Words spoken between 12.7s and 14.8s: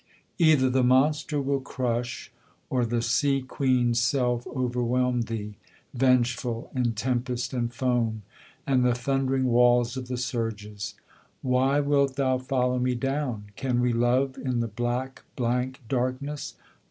me down? can we love in the